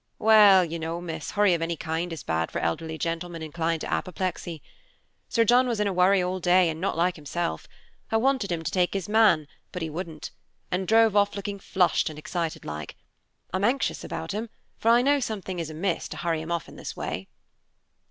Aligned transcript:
"Well, 0.17 0.65
you 0.65 0.79
know, 0.79 0.99
miss, 0.99 1.29
hurry 1.29 1.53
of 1.53 1.61
any 1.61 1.77
kind 1.77 2.11
is 2.11 2.23
bad 2.23 2.49
for 2.49 2.57
elderly 2.59 2.97
gentlemen 2.97 3.43
inclined 3.43 3.81
to 3.81 3.93
apoplexy. 3.93 4.63
Sir 5.29 5.45
John 5.45 5.67
was 5.67 5.79
in 5.79 5.85
a 5.85 5.93
worry 5.93 6.23
all 6.23 6.39
day, 6.39 6.69
and 6.69 6.81
not 6.81 6.97
like 6.97 7.17
himself. 7.17 7.67
I 8.09 8.17
wanted 8.17 8.51
him 8.51 8.63
to 8.63 8.71
take 8.71 8.95
his 8.95 9.07
man, 9.07 9.47
but 9.71 9.83
he 9.83 9.91
wouldn't; 9.91 10.31
and 10.71 10.87
drove 10.87 11.15
off 11.15 11.35
looking 11.35 11.59
flushed 11.59 12.09
and 12.09 12.17
excited 12.17 12.65
like. 12.65 12.95
I'm 13.53 13.63
anxious 13.63 14.03
about 14.03 14.31
him, 14.31 14.49
for 14.79 14.89
I 14.89 15.03
know 15.03 15.19
something 15.19 15.59
is 15.59 15.69
amiss 15.69 16.07
to 16.07 16.17
hurry 16.17 16.41
him 16.41 16.51
off 16.51 16.67
in 16.67 16.77
this 16.77 16.95
way." 16.95 17.27